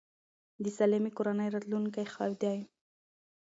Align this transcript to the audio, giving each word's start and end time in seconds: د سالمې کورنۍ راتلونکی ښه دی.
د 0.63 0.65
سالمې 0.77 1.11
کورنۍ 1.17 1.47
راتلونکی 1.51 2.05
ښه 2.13 2.25
دی. 2.41 2.59